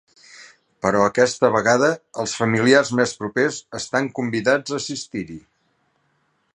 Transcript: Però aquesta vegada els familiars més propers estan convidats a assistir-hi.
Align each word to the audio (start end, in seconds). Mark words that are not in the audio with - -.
Però 0.85 1.01
aquesta 1.09 1.49
vegada 1.55 1.91
els 2.23 2.33
familiars 2.39 2.91
més 3.01 3.13
propers 3.21 3.61
estan 3.83 4.09
convidats 4.21 4.75
a 4.75 4.83
assistir-hi. 4.83 5.41